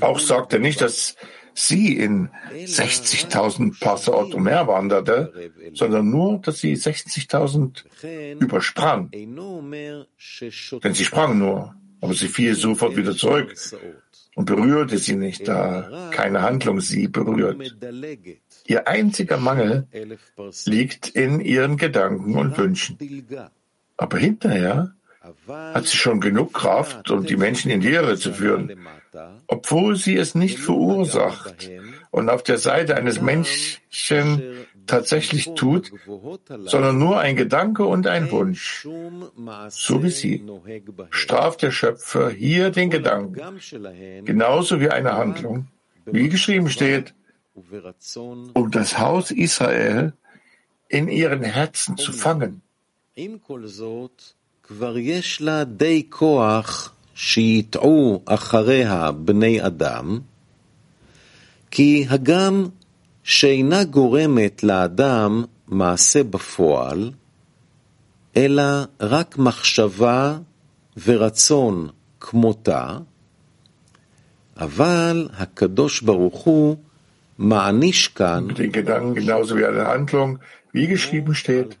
Auch 0.00 0.18
sagt 0.20 0.52
er 0.52 0.58
nicht, 0.60 0.80
dass 0.80 1.16
sie 1.54 1.96
in 1.96 2.28
60.000 2.52 3.80
Passort 3.80 4.34
umherwanderte, 4.34 5.52
sondern 5.74 6.10
nur, 6.10 6.38
dass 6.38 6.58
sie 6.58 6.74
60.000 6.74 8.38
übersprang. 8.38 9.10
Denn 9.10 10.94
sie 10.94 11.04
sprang 11.04 11.38
nur, 11.38 11.74
aber 12.00 12.14
sie 12.14 12.28
fiel 12.28 12.54
sofort 12.54 12.96
wieder 12.96 13.16
zurück 13.16 13.54
und 14.34 14.44
berührte 14.44 14.98
sie 14.98 15.16
nicht, 15.16 15.48
da 15.48 16.10
keine 16.12 16.42
Handlung 16.42 16.80
sie 16.80 17.08
berührt. 17.08 17.74
Ihr 18.66 18.86
einziger 18.86 19.38
Mangel 19.38 19.88
liegt 20.66 21.08
in 21.08 21.40
ihren 21.40 21.76
Gedanken 21.78 22.36
und 22.36 22.58
Wünschen. 22.58 22.98
Aber 23.96 24.18
hinterher 24.18 24.94
hat 25.48 25.86
sie 25.86 25.96
schon 25.96 26.20
genug 26.20 26.52
Kraft, 26.54 27.10
um 27.10 27.24
die 27.24 27.36
Menschen 27.36 27.70
in 27.70 27.80
die 27.80 27.92
Irre 27.92 28.16
zu 28.16 28.32
führen, 28.32 28.86
obwohl 29.46 29.96
sie 29.96 30.16
es 30.16 30.34
nicht 30.34 30.58
verursacht 30.58 31.70
und 32.10 32.28
auf 32.30 32.42
der 32.42 32.58
Seite 32.58 32.96
eines 32.96 33.20
Menschen 33.20 34.66
tatsächlich 34.86 35.50
tut, 35.54 35.92
sondern 36.64 36.98
nur 36.98 37.20
ein 37.20 37.36
Gedanke 37.36 37.84
und 37.84 38.06
ein 38.06 38.30
Wunsch. 38.30 38.86
So 39.68 40.02
wie 40.02 40.10
sie 40.10 40.44
straft 41.10 41.62
der 41.62 41.70
Schöpfer 41.70 42.30
hier 42.30 42.70
den 42.70 42.90
Gedanken, 42.90 43.60
genauso 44.24 44.80
wie 44.80 44.90
eine 44.90 45.12
Handlung, 45.12 45.68
wie 46.04 46.28
geschrieben 46.28 46.70
steht, 46.70 47.14
um 47.54 48.70
das 48.70 48.98
Haus 48.98 49.30
Israel 49.30 50.12
in 50.88 51.08
ihren 51.08 51.42
Herzen 51.42 51.96
zu 51.96 52.12
fangen. 52.12 52.62
כבר 54.68 54.98
יש 54.98 55.40
לה 55.40 55.64
די 55.64 56.02
כוח 56.08 56.92
שיטעו 57.14 58.22
אחריה 58.26 59.12
בני 59.12 59.66
אדם, 59.66 60.18
כי 61.70 62.06
הגם 62.08 62.68
שאינה 63.22 63.84
גורמת 63.84 64.62
לאדם 64.62 65.44
מעשה 65.68 66.24
בפועל, 66.24 67.10
אלא 68.36 68.62
רק 69.00 69.38
מחשבה 69.38 70.38
ורצון 71.04 71.88
כמותה, 72.20 72.98
אבל 74.56 75.28
הקדוש 75.32 76.00
ברוך 76.00 76.44
הוא 76.44 76.76
מעניש 77.38 78.08
כאן, 78.08 78.46
den 78.50 78.72
Gedanken 78.72 79.14
genauso 79.14 79.56
wie 79.56 79.66
eine 79.66 79.86
Handlung, 79.86 80.38
wie 80.72 80.86
geschrieben 80.86 81.34
steht, 81.34 81.76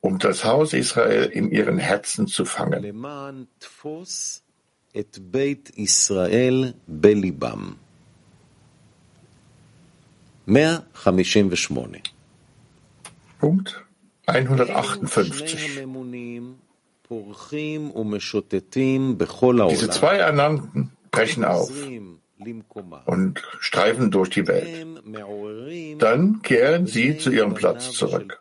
um 0.00 0.18
das 0.18 0.44
Haus 0.44 0.72
Israel 0.72 1.24
in 1.24 1.50
ihren 1.50 1.78
Herzen 1.78 2.26
zu 2.26 2.44
fangen. 2.44 2.82
Punkt 13.38 13.84
158. 14.26 15.86
Diese 19.70 19.90
zwei 19.90 20.16
Ernannten 20.16 20.92
brechen 21.10 21.44
auf 21.44 21.72
und 23.06 23.42
streifen 23.58 24.10
durch 24.10 24.30
die 24.30 24.46
Welt. 24.46 24.86
Dann 25.98 26.42
kehren 26.42 26.86
sie 26.86 27.18
zu 27.18 27.30
ihrem 27.30 27.54
Platz 27.54 27.92
zurück. 27.92 28.40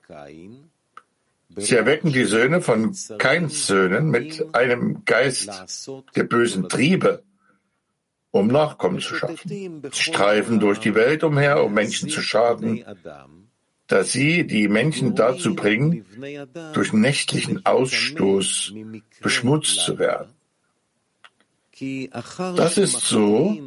Sie 1.60 1.76
erwecken 1.76 2.12
die 2.12 2.26
Söhne 2.26 2.62
von 2.62 2.96
Kains 3.18 3.68
Söhnen 3.68 4.10
mit 4.10 4.56
einem 4.56 5.04
Geist 5.06 5.50
der 6.16 6.24
bösen 6.24 6.70
Triebe, 6.70 7.24
um 8.32 8.48
Nachkommen 8.48 9.00
zu 9.00 9.16
schaffen. 9.16 9.82
Sie 9.92 10.02
streifen 10.02 10.60
durch 10.60 10.80
die 10.80 10.96
Welt 10.96 11.24
umher, 11.24 11.64
um 11.64 11.74
Menschen 11.74 12.10
zu 12.10 12.22
schaden, 12.22 12.84
da 13.88 14.04
sie 14.04 14.46
die 14.46 14.68
Menschen 14.68 15.16
dazu 15.16 15.56
bringen, 15.56 16.06
durch 16.74 16.94
nächtlichen 16.94 17.66
Ausstoß 17.66 18.74
beschmutzt 19.22 19.80
zu 19.80 19.98
werden. 19.98 20.34
Das 22.56 22.78
ist 22.78 23.02
so, 23.02 23.58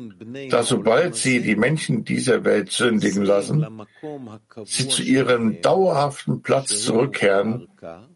dass 0.50 0.68
sobald 0.68 1.16
sie 1.16 1.40
die 1.40 1.56
Menschen 1.56 2.04
dieser 2.04 2.44
Welt 2.44 2.70
sündigen 2.70 3.24
lassen, 3.24 3.66
sie 4.64 4.88
zu 4.88 5.02
ihrem 5.02 5.60
dauerhaften 5.62 6.42
Platz 6.42 6.82
zurückkehren, 6.82 7.68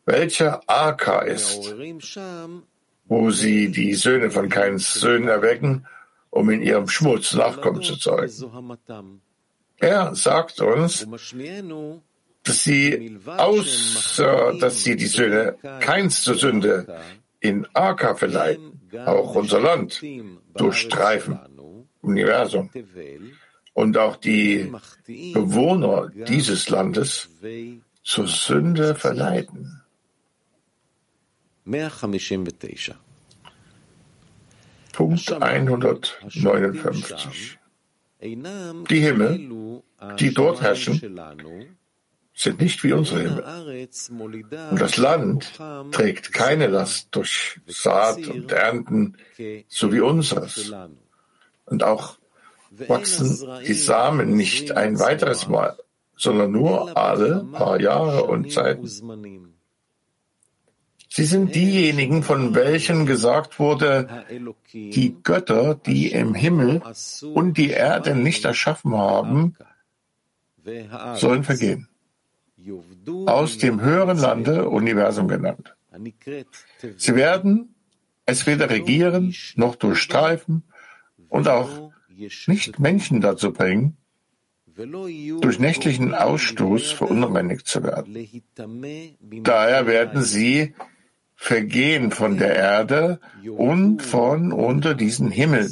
welcher 0.04 0.60
Aka 0.66 1.20
ist, 1.20 1.74
wo 3.06 3.30
sie 3.30 3.70
die 3.70 3.94
Söhne 3.94 4.30
von 4.30 4.48
Kains 4.48 4.94
Söhnen 4.94 5.28
erwecken, 5.28 5.86
um 6.30 6.50
in 6.50 6.62
ihrem 6.62 6.88
Schmutz 6.88 7.34
Nachkommen 7.34 7.82
zu 7.82 7.96
zeugen. 7.96 8.32
Er 9.78 10.14
sagt 10.14 10.60
uns, 10.60 11.06
dass 12.42 12.64
sie 12.64 13.18
außer, 13.26 14.54
dass 14.60 14.84
sie 14.84 14.96
die 14.96 15.06
Söhne 15.06 15.56
Kains 15.80 16.22
zur 16.22 16.34
Sünde 16.34 17.00
in 17.48 17.66
Aka 17.74 18.14
verleiten, 18.14 18.80
auch 19.04 19.34
unser 19.34 19.60
Land 19.60 20.02
durchstreifen, 20.54 21.40
Universum. 22.02 22.70
Und 23.74 23.98
auch 23.98 24.16
die 24.16 24.72
Bewohner 25.34 26.08
dieses 26.08 26.70
Landes 26.70 27.28
zur 28.02 28.26
Sünde 28.26 28.94
verleiten. 28.94 29.82
Punkt 34.92 35.30
159. 35.30 37.58
Die 38.22 39.00
Himmel, 39.00 39.82
die 40.18 40.32
dort 40.32 40.62
herrschen, 40.62 41.20
sind 42.36 42.60
nicht 42.60 42.84
wie 42.84 42.92
unsere 42.92 43.22
Himmel. 43.22 43.88
Und 44.70 44.80
das 44.80 44.98
Land 44.98 45.58
trägt 45.90 46.34
keine 46.34 46.66
Last 46.66 47.08
durch 47.12 47.58
Saat 47.66 48.28
und 48.28 48.52
Ernten, 48.52 49.16
so 49.68 49.92
wie 49.92 50.00
unseres. 50.00 50.72
Und 51.64 51.82
auch 51.82 52.18
wachsen 52.70 53.48
die 53.66 53.72
Samen 53.72 54.36
nicht 54.36 54.72
ein 54.72 55.00
weiteres 55.00 55.48
Mal, 55.48 55.78
sondern 56.14 56.52
nur 56.52 56.96
alle 56.96 57.46
paar 57.52 57.80
Jahre 57.80 58.24
und 58.24 58.52
Zeiten. 58.52 58.86
Sie 61.08 61.24
sind 61.24 61.54
diejenigen, 61.54 62.22
von 62.22 62.54
welchen 62.54 63.06
gesagt 63.06 63.58
wurde, 63.58 64.26
die 64.74 65.16
Götter, 65.22 65.74
die 65.74 66.12
im 66.12 66.34
Himmel 66.34 66.82
und 67.32 67.56
die 67.56 67.70
Erde 67.70 68.14
nicht 68.14 68.44
erschaffen 68.44 68.94
haben, 68.94 69.56
sollen 71.14 71.42
vergehen 71.42 71.88
aus 73.26 73.58
dem 73.58 73.80
höheren 73.80 74.18
Lande 74.18 74.68
Universum 74.68 75.28
genannt. 75.28 75.74
Sie 76.96 77.14
werden 77.14 77.74
es 78.26 78.46
weder 78.46 78.68
regieren 78.68 79.34
noch 79.54 79.76
durchstreifen 79.76 80.64
und 81.28 81.48
auch 81.48 81.92
nicht 82.46 82.78
Menschen 82.78 83.20
dazu 83.20 83.52
bringen, 83.52 83.96
durch 84.76 85.58
nächtlichen 85.58 86.14
Ausstoß 86.14 86.92
verunreinigt 86.92 87.66
zu 87.66 87.82
werden. 87.82 88.14
Daher 89.42 89.86
werden 89.86 90.22
sie 90.22 90.74
vergehen 91.34 92.10
von 92.10 92.36
der 92.36 92.54
Erde 92.56 93.20
und 93.48 94.02
von 94.02 94.52
unter 94.52 94.94
diesen 94.94 95.30
Himmel, 95.30 95.70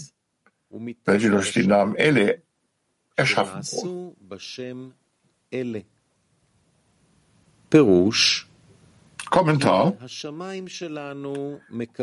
welche 1.04 1.30
durch 1.30 1.52
den 1.52 1.68
Namen 1.68 1.96
Elle 1.96 2.42
erschaffen 3.16 3.62
wurden. 3.72 4.94
Perush. 7.70 8.46
Kommentar. 9.30 9.94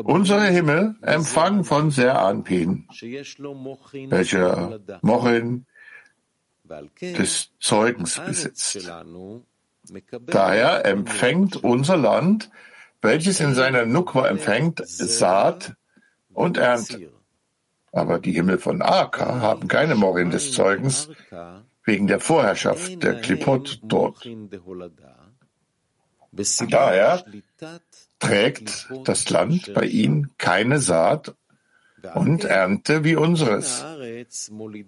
Unsere 0.03 0.47
Himmel 0.47 0.95
empfangen 1.01 1.63
von 1.63 1.91
Ser 1.91 2.19
Anpin, 2.19 2.87
welcher 4.09 4.79
Mochin 5.01 5.65
des 6.99 7.51
Zeugens 7.59 8.19
besitzt. 8.19 8.91
Daher 10.25 10.85
empfängt 10.85 11.63
unser 11.63 11.97
Land, 11.97 12.49
welches 13.01 13.39
in 13.39 13.53
seiner 13.55 13.85
Nukwa 13.85 14.27
empfängt, 14.27 14.81
Saat 14.85 15.75
und 16.33 16.57
Ernte. 16.57 17.11
Aber 17.93 18.19
die 18.19 18.31
Himmel 18.31 18.57
von 18.57 18.81
Aka 18.81 19.41
haben 19.41 19.67
keine 19.67 19.95
Morin 19.95 20.31
des 20.31 20.51
Zeugens 20.51 21.09
wegen 21.83 22.07
der 22.07 22.19
Vorherrschaft 22.19 23.01
der 23.03 23.21
Klipot 23.21 23.79
dort. 23.83 24.25
Daher 26.69 27.25
trägt 28.19 28.89
das 29.03 29.29
Land 29.29 29.73
bei 29.73 29.83
ihnen 29.83 30.31
keine 30.37 30.79
Saat 30.79 31.35
und 32.15 32.45
Ernte 32.45 33.03
wie 33.03 33.15
unseres, 33.15 33.85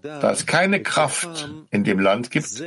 da 0.01 0.31
es 0.31 0.45
keine 0.45 0.81
Kraft 0.81 1.49
in 1.69 1.83
dem 1.83 1.99
Land 1.99 2.31
gibt, 2.31 2.63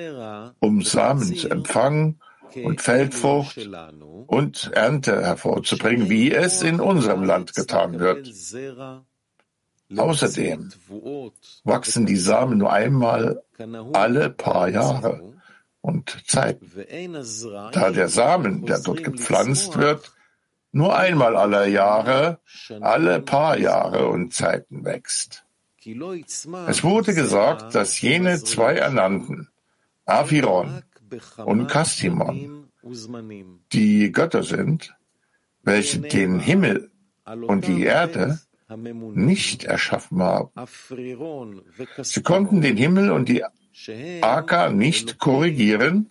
um 0.60 0.82
Samen 0.82 1.34
zu 1.34 1.48
empfangen 1.48 2.20
und 2.54 2.80
Feldfrucht 2.80 3.68
und 4.26 4.70
Ernte 4.72 5.22
hervorzubringen, 5.22 6.08
wie 6.08 6.32
es 6.32 6.62
in 6.62 6.80
unserem 6.80 7.24
Land 7.24 7.54
getan 7.54 7.98
wird. 7.98 8.30
Außerdem 9.96 10.70
wachsen 11.64 12.06
die 12.06 12.16
Samen 12.16 12.58
nur 12.58 12.72
einmal 12.72 13.42
alle 13.92 14.30
paar 14.30 14.68
Jahre 14.68 15.35
und 15.86 16.24
Zeiten. 16.26 16.68
Da 17.72 17.90
der 17.90 18.08
Samen, 18.08 18.66
der 18.66 18.80
dort 18.80 19.04
gepflanzt 19.04 19.78
wird, 19.78 20.12
nur 20.72 20.96
einmal 20.96 21.36
alle 21.36 21.68
Jahre, 21.68 22.40
alle 22.80 23.20
paar 23.20 23.56
Jahre 23.56 24.08
und 24.08 24.34
Zeiten 24.34 24.84
wächst. 24.84 25.44
Es 26.66 26.82
wurde 26.82 27.14
gesagt, 27.14 27.74
dass 27.76 28.00
jene 28.00 28.42
zwei 28.42 28.74
Ernannten, 28.74 29.48
Aviron 30.04 30.82
und 31.44 31.68
Kastimon, 31.68 32.68
die 33.72 34.10
Götter 34.10 34.42
sind, 34.42 34.94
welche 35.62 36.00
den 36.00 36.40
Himmel 36.40 36.90
und 37.24 37.68
die 37.68 37.84
Erde 37.84 38.40
nicht 38.68 39.62
erschaffen 39.64 40.20
haben. 40.20 40.50
Sie 42.02 42.22
konnten 42.22 42.60
den 42.60 42.76
Himmel 42.76 43.12
und 43.12 43.28
die 43.28 43.44
Aka 44.22 44.70
nicht 44.70 45.18
korrigieren, 45.18 46.10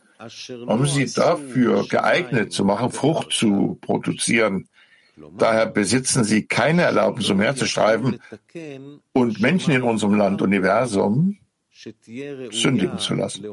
um 0.66 0.86
sie 0.86 1.12
dafür 1.12 1.88
geeignet 1.88 2.54
zu 2.54 2.64
machen, 2.64 2.92
Frucht 2.92 3.32
zu 3.32 3.78
produzieren. 3.82 4.68
Daher 5.38 5.66
besitzen 5.66 6.24
sie 6.24 6.46
keine 6.46 6.84
Erlaubnis, 6.84 7.30
um 7.30 7.40
herzustreifen 7.40 8.20
und 9.14 9.40
Menschen 9.40 9.74
in 9.74 9.84
unserem 9.84 10.16
Land 10.16 10.42
Universum 10.42 11.38
sündigen 12.52 13.00
zu 13.00 13.16
lassen. 13.16 13.46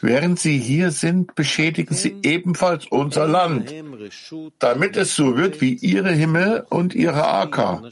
Während 0.00 0.38
sie 0.38 0.58
hier 0.58 0.90
sind, 0.90 1.34
beschädigen 1.34 1.94
sie 1.94 2.16
ebenfalls 2.22 2.86
unser 2.86 3.26
Land, 3.26 3.72
damit 4.58 4.96
es 4.96 5.14
so 5.14 5.36
wird 5.36 5.60
wie 5.60 5.74
ihre 5.74 6.12
Himmel 6.12 6.66
und 6.70 6.94
ihre 6.94 7.26
Aka. 7.26 7.82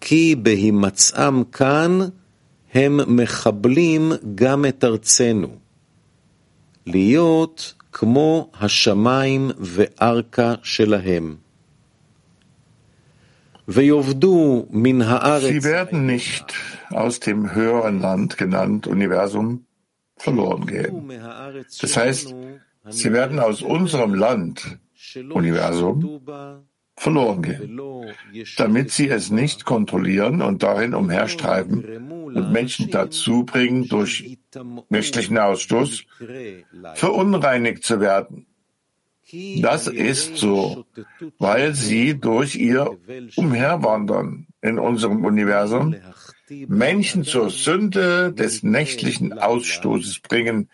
כי 0.00 0.36
בהימצאם 0.42 1.44
כאן 1.44 1.98
הם 2.74 3.00
מחבלים 3.16 4.12
גם 4.34 4.64
את 4.66 4.84
ארצנו, 4.84 5.48
להיות 6.86 7.74
כמו 7.92 8.50
השמיים 8.60 9.50
וארכה 9.58 10.54
שלהם. 10.62 11.36
Sie 13.66 15.64
werden 15.64 16.04
nicht 16.06 16.52
aus 16.90 17.20
dem 17.20 17.54
höheren 17.54 17.98
Land 17.98 18.36
genannt 18.36 18.86
Universum 18.86 19.64
verloren 20.16 20.66
gehen. 20.66 21.10
Das 21.80 21.96
heißt, 21.96 22.34
sie 22.90 23.12
werden 23.12 23.38
aus 23.38 23.62
unserem 23.62 24.14
Land 24.14 24.78
Universum 25.30 26.20
verloren 26.99 27.41
gehen, 27.41 27.79
damit 28.57 28.91
sie 28.91 29.07
es 29.07 29.31
nicht 29.31 29.63
kontrollieren 29.63 30.41
und 30.41 30.63
darin 30.63 30.93
umherstreiben 30.93 32.11
und 32.11 32.51
Menschen 32.51 32.91
dazu 32.91 33.45
bringen, 33.45 33.87
durch 33.87 34.37
nächtlichen 34.89 35.37
Ausstoß 35.37 36.03
verunreinigt 36.95 37.85
zu 37.85 38.01
werden. 38.01 38.45
Das 39.61 39.87
ist 39.87 40.37
so, 40.37 40.85
weil 41.37 41.73
sie 41.73 42.19
durch 42.19 42.55
ihr 42.55 42.97
Umherwandern 43.37 44.47
in 44.61 44.77
unserem 44.77 45.23
Universum 45.23 45.95
Menschen 46.67 47.23
zur 47.23 47.49
Sünde 47.49 48.33
des 48.33 48.63
nächtlichen 48.63 49.37
Ausstoßes 49.39 50.19
bringen, 50.19 50.69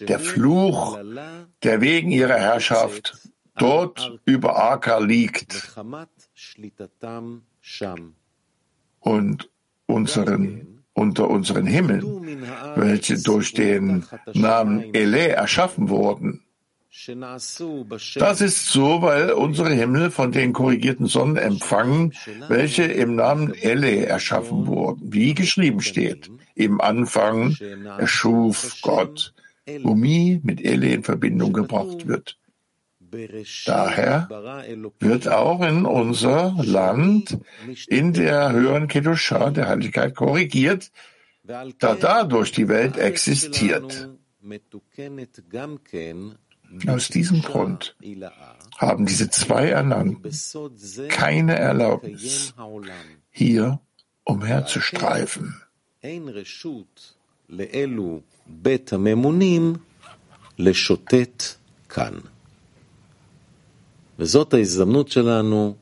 der 0.00 0.18
Fluch, 0.18 0.98
der 1.62 1.80
wegen 1.80 2.10
ihrer 2.10 2.38
Herrschaft 2.38 3.18
dort 3.58 4.20
über 4.24 4.56
Aka 4.56 4.98
liegt. 4.98 5.76
Und 9.00 9.50
unseren, 9.86 10.82
unter 10.92 11.28
unseren 11.28 11.66
Himmeln, 11.66 12.42
welche 12.76 13.22
durch 13.22 13.52
den 13.54 14.04
Namen 14.34 14.94
Ele 14.94 15.28
erschaffen 15.28 15.88
wurden, 15.88 16.42
das 18.16 18.40
ist 18.40 18.66
so, 18.66 19.02
weil 19.02 19.32
unsere 19.32 19.70
Himmel 19.70 20.10
von 20.10 20.32
den 20.32 20.52
korrigierten 20.52 21.06
Sonnen 21.06 21.36
empfangen, 21.36 22.14
welche 22.48 22.84
im 22.84 23.14
Namen 23.14 23.54
Elle 23.54 24.06
erschaffen 24.06 24.66
wurden, 24.66 25.12
wie 25.12 25.34
geschrieben 25.34 25.80
steht. 25.80 26.30
Im 26.54 26.80
Anfang 26.80 27.54
erschuf 27.98 28.78
Gott, 28.82 29.34
wo 29.82 29.94
Mi 29.94 30.40
mit 30.42 30.64
Elle 30.64 30.88
in 30.88 31.04
Verbindung 31.04 31.52
gebracht 31.52 32.08
wird. 32.08 32.38
Daher 33.66 34.28
wird 35.00 35.28
auch 35.28 35.62
in 35.62 35.86
unser 35.86 36.54
Land 36.58 37.38
in 37.86 38.12
der 38.12 38.52
höheren 38.52 38.88
Kedusha 38.88 39.50
der 39.50 39.68
Heiligkeit 39.68 40.14
korrigiert, 40.14 40.90
da 41.44 41.94
dadurch 41.94 42.52
die 42.52 42.68
Welt 42.68 42.98
existiert. 42.98 44.08
Aus 46.86 47.08
diesem 47.08 47.42
Grund 47.42 47.96
haben 48.76 49.06
diese 49.06 49.30
zwei 49.30 49.68
Ernannten 49.68 50.22
keine 51.08 51.56
Erlaubnis, 51.56 52.54
hier 53.30 53.80
umherzustreifen. 54.24 55.62
וזאת 64.18 64.54
ההזדמנות 64.54 65.08
שלנו 65.08 65.74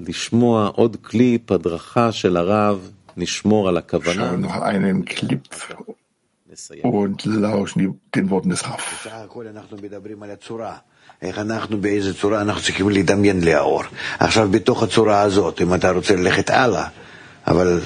לשמוע 0.00 0.66
עוד 0.74 0.96
קליפ 1.02 1.52
הדרכה 1.52 2.12
של 2.12 2.36
הרב, 2.36 2.90
נשמור 3.16 3.68
על 3.68 3.76
הכוונה. 3.76 4.32
und 6.82 7.24
lauschen 7.24 8.00
den 8.16 8.28
Worten 8.30 8.48
des 8.48 8.62
Raff. 8.62 8.82
איך 11.22 11.38
אנחנו 11.38 11.80
באיזה 11.80 12.14
צורה 12.14 12.40
אנחנו 12.40 12.62
צריכים 12.62 12.88
לדמיין 12.88 13.44
לאור. 13.44 13.82
עכשיו 14.18 14.48
בתוך 14.50 14.82
הצורה 14.82 15.20
הזאת, 15.22 15.60
אם 15.60 15.74
אתה 15.74 15.90
רוצה 15.90 16.16
ללכת 16.16 16.50
הלאה, 16.50 16.88
אבל 17.46 17.80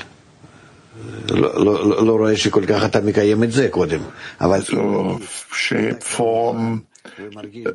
לא, 1.30 1.64
לא, 1.64 2.06
לא 2.06 2.12
רואה 2.12 2.36
שכל 2.36 2.66
כך 2.66 2.84
אתה 2.84 3.00
מקיים 3.00 3.44
את 3.44 3.52
זה 3.52 3.68
קודם, 3.70 4.00
אבל... 4.40 4.60
So, 4.60 4.74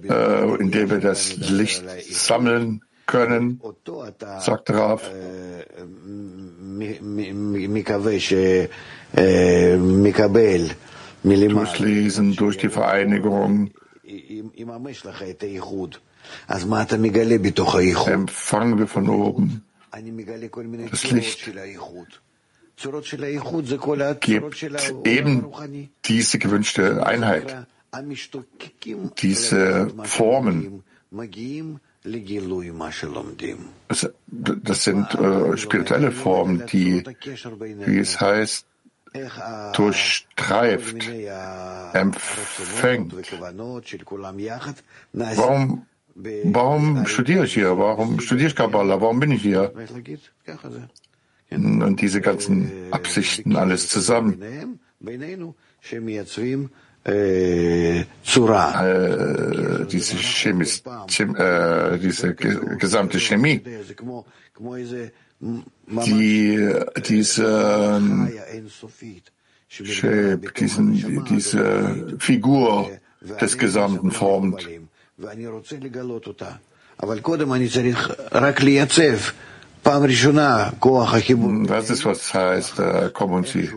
äh, 0.09 0.55
indem 0.59 0.89
wir 0.89 0.99
das 0.99 1.35
Licht 1.37 1.83
sammeln 2.09 2.81
können, 3.05 3.61
sagt 4.39 4.69
Rav. 4.69 5.09
Durchlesen 11.23 12.35
durch 12.35 12.57
die 12.57 12.69
Vereinigung. 12.69 13.71
Empfangen 18.07 18.77
wir 18.77 18.87
von 18.87 19.09
oben 19.09 19.63
das 20.91 21.11
Licht 21.11 21.49
gibt 24.21 24.63
eben 25.05 25.45
diese 26.05 26.39
gewünschte 26.39 27.05
Einheit 27.05 27.67
diese 29.21 29.87
Formen. 30.03 30.83
Das 34.27 34.83
sind 34.83 35.15
äh, 35.15 35.57
spirituelle 35.57 36.11
Formen, 36.11 36.65
die, 36.67 37.03
wie 37.85 37.99
es 37.99 38.19
heißt, 38.19 38.65
durchstreift, 39.73 40.95
empfängt. 41.93 43.13
Warum, 45.13 45.85
warum 46.15 47.05
studiere 47.05 47.45
ich 47.45 47.53
hier? 47.53 47.77
Warum 47.77 48.19
studiere 48.19 48.49
ich 48.49 48.55
Kabbalah? 48.55 49.01
Warum 49.01 49.19
bin 49.19 49.31
ich 49.31 49.41
hier? 49.41 49.73
und 51.49 52.01
diese 52.01 52.21
ganzen 52.21 52.91
Absichten, 52.91 53.55
alles 53.55 53.87
zusammen. 53.87 54.79
Äh, 57.07 58.03
diese, 59.89 60.17
Chemis, 60.17 60.83
Chem, 61.07 61.35
äh, 61.37 61.97
diese 61.99 62.35
gesamte 62.35 63.17
Chemie, 63.19 63.61
die 66.05 66.69
diese 67.07 68.01
Shape, 69.69 70.51
diesen, 70.59 71.25
diese 71.29 72.17
Figur 72.19 72.91
des 73.39 73.57
Gesamten 73.57 74.11
formt. 74.11 74.67
Das 81.67 81.89
ist, 81.89 82.05
was 82.05 82.33
heißt, 82.33 82.79
äh, 82.79 83.09
kommen 83.13 83.43
Sie. 83.45 83.69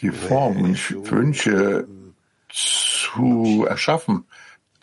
Die 0.00 0.10
Form 0.10 0.62
und 0.62 1.10
Wünsche 1.10 1.86
zu 2.50 3.66
erschaffen, 3.68 4.24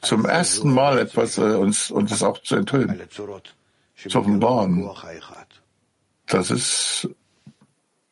zum 0.02 0.26
ersten 0.26 0.74
Mal 0.74 1.00
etwas 1.00 1.38
äh, 1.38 1.42
uns, 1.42 1.92
und 1.92 2.12
es 2.12 2.24
auch 2.24 2.40
zu 2.40 2.56
enthüllen, 2.56 3.02
zu 3.10 4.20
offenbaren. 4.20 4.90
Das 6.28 6.50
ist 6.52 7.10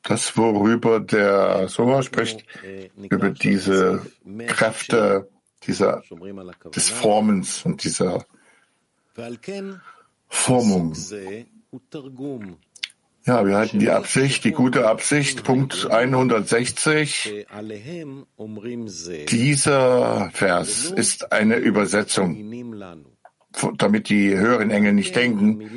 das, 0.03 0.37
worüber 0.37 0.99
der 0.99 1.67
Soma 1.67 2.01
spricht, 2.01 2.45
über 3.09 3.29
diese 3.29 4.05
Kräfte 4.47 5.29
dieser, 5.63 6.03
des 6.73 6.89
Formens 6.89 7.65
und 7.65 7.83
dieser 7.83 8.25
Formung. 10.27 10.95
Ja, 13.29 13.45
wir 13.45 13.57
hatten 13.57 13.77
die 13.77 13.91
Absicht, 13.91 14.43
die 14.43 14.51
gute 14.51 14.87
Absicht, 14.87 15.43
Punkt 15.43 15.87
160. 15.87 17.45
Dieser 19.29 20.31
Vers 20.33 20.85
ist 20.89 21.31
eine 21.31 21.57
Übersetzung, 21.57 22.51
damit 23.77 24.09
die 24.09 24.35
höheren 24.35 24.71
Engel 24.71 24.93
nicht 24.93 25.15
denken, 25.15 25.69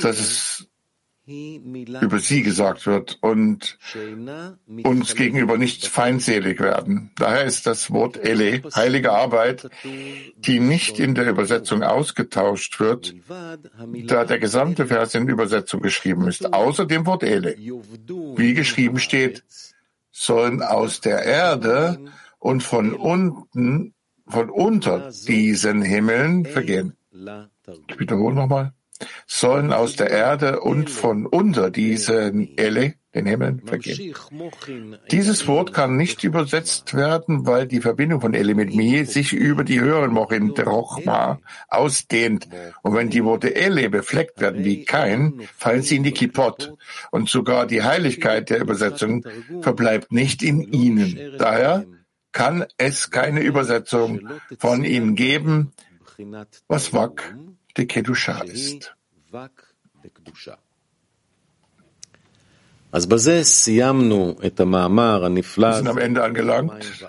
dass 0.00 0.18
es 0.18 0.67
über 1.28 2.18
sie 2.18 2.42
gesagt 2.42 2.86
wird 2.86 3.18
und 3.20 3.78
uns 4.84 5.14
gegenüber 5.14 5.58
nicht 5.58 5.86
feindselig 5.86 6.60
werden. 6.60 7.10
Daher 7.16 7.44
ist 7.44 7.66
das 7.66 7.90
Wort 7.90 8.16
Ele, 8.16 8.62
heilige 8.74 9.12
Arbeit, 9.12 9.68
die 10.36 10.60
nicht 10.60 10.98
in 10.98 11.14
der 11.14 11.28
Übersetzung 11.28 11.82
ausgetauscht 11.82 12.80
wird, 12.80 13.14
da 14.06 14.24
der 14.24 14.38
gesamte 14.38 14.86
Vers 14.86 15.14
in 15.14 15.28
Übersetzung 15.28 15.82
geschrieben 15.82 16.28
ist, 16.28 16.52
außer 16.52 16.86
dem 16.86 17.04
Wort 17.04 17.22
Ele. 17.22 17.56
Wie 17.58 18.54
geschrieben 18.54 18.98
steht, 18.98 19.44
sollen 20.10 20.62
aus 20.62 21.00
der 21.00 21.22
Erde 21.24 22.00
und 22.38 22.62
von 22.62 22.94
unten, 22.94 23.94
von 24.26 24.48
unter 24.48 25.10
diesen 25.26 25.82
Himmeln 25.82 26.46
vergehen. 26.46 26.96
Ich 27.88 27.98
wiederhole 27.98 28.34
nochmal 28.34 28.72
sollen 29.26 29.72
aus 29.72 29.96
der 29.96 30.10
Erde 30.10 30.60
und 30.60 30.90
von 30.90 31.26
unter 31.26 31.70
diesen 31.70 32.56
Ele, 32.56 32.94
den 33.14 33.26
Himmel, 33.26 33.60
vergehen. 33.64 34.14
Dieses 35.10 35.46
Wort 35.46 35.72
kann 35.72 35.96
nicht 35.96 36.24
übersetzt 36.24 36.94
werden, 36.94 37.46
weil 37.46 37.66
die 37.66 37.80
Verbindung 37.80 38.20
von 38.20 38.34
Ele 38.34 38.54
mit 38.54 38.74
Mi 38.74 39.04
sich 39.04 39.32
über 39.32 39.64
die 39.64 39.80
höheren 39.80 40.12
Mochin 40.12 40.54
der 40.54 40.66
Rochma 40.66 41.40
ausdehnt. 41.68 42.48
Und 42.82 42.94
wenn 42.94 43.10
die 43.10 43.24
Worte 43.24 43.54
Ele 43.54 43.88
befleckt 43.90 44.40
werden 44.40 44.64
wie 44.64 44.84
kein, 44.84 45.40
fallen 45.56 45.82
sie 45.82 45.96
in 45.96 46.02
die 46.02 46.12
Kipot. 46.12 46.76
Und 47.10 47.28
sogar 47.28 47.66
die 47.66 47.82
Heiligkeit 47.82 48.50
der 48.50 48.60
Übersetzung 48.60 49.24
verbleibt 49.60 50.12
nicht 50.12 50.42
in 50.42 50.60
ihnen. 50.60 51.36
Daher 51.38 51.86
kann 52.32 52.66
es 52.76 53.10
keine 53.10 53.40
Übersetzung 53.40 54.28
von 54.58 54.84
ihnen 54.84 55.14
geben, 55.14 55.72
was 56.68 56.92
Wak 56.92 57.34
de 57.78 57.86
Kedusha 57.86 58.42
ist. 58.42 58.94
Wir 62.92 63.00
sind 65.74 65.88
am 65.88 65.98
Ende 65.98 66.24
angelangt 66.24 67.06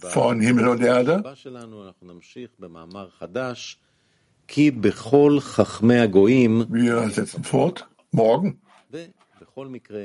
von 0.00 0.40
Himmel 0.40 0.68
und 0.68 0.80
Erde. 0.80 1.22
Wir 6.70 7.10
setzen 7.10 7.44
fort 7.44 7.88
morgen 8.10 8.62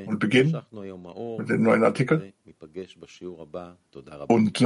und 0.06 0.18
beginnen 0.18 0.60
mit 1.38 1.48
dem 1.48 1.62
neuen 1.62 1.84
Artikel. 1.84 2.34
Und 4.28 4.60